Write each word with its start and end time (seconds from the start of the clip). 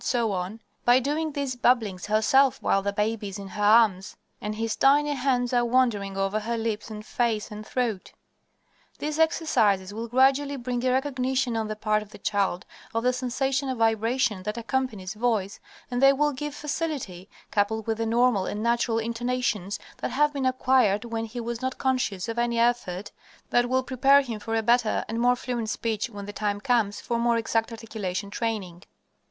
by 0.83 0.99
doing 0.99 1.31
these 1.31 1.55
babblings 1.55 2.07
herself 2.07 2.59
while 2.59 2.81
the 2.81 2.91
baby 2.91 3.27
is 3.27 3.37
in 3.37 3.49
her 3.49 3.61
arms 3.61 4.17
and 4.41 4.55
his 4.55 4.75
tiny 4.75 5.13
hands 5.13 5.53
are 5.53 5.63
wandering 5.63 6.17
over 6.17 6.39
her 6.39 6.57
lips 6.57 6.89
and 6.89 7.05
face 7.05 7.51
and 7.51 7.67
throat. 7.67 8.11
These 8.97 9.19
exercises 9.19 9.93
will 9.93 10.07
gradually 10.07 10.55
bring 10.55 10.83
a 10.83 10.91
recognition 10.91 11.55
on 11.55 11.67
the 11.67 11.75
part 11.75 12.01
of 12.01 12.09
the 12.09 12.17
child 12.17 12.65
of 12.95 13.03
the 13.03 13.13
sensation 13.13 13.69
of 13.69 13.77
vibration 13.77 14.41
that 14.41 14.57
accompanies 14.57 15.13
voice, 15.13 15.59
and 15.91 16.01
they 16.01 16.13
will 16.13 16.31
give 16.33 16.55
facility, 16.55 17.29
coupled 17.51 17.85
with 17.85 17.99
the 17.99 18.07
normal 18.07 18.47
and 18.47 18.63
natural 18.63 18.97
intonations 18.97 19.77
that 19.97 20.09
have 20.09 20.33
been 20.33 20.47
acquired 20.47 21.05
when 21.05 21.25
he 21.25 21.39
was 21.39 21.61
not 21.61 21.77
conscious 21.77 22.27
of 22.27 22.39
any 22.39 22.57
effort, 22.57 23.11
that 23.51 23.69
will 23.69 23.83
prepare 23.83 24.21
him 24.21 24.39
for 24.39 24.55
a 24.55 24.63
better 24.63 25.05
and 25.07 25.19
more 25.19 25.35
fluent 25.35 25.69
speech 25.69 26.09
when 26.09 26.25
the 26.25 26.33
time 26.33 26.59
comes 26.59 26.99
for 26.99 27.19
more 27.19 27.37
exact 27.37 27.69
articulation 27.71 28.31
training. 28.31 28.81